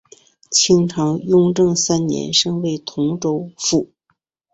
[0.49, 3.91] 清朝雍正三年升为同州府。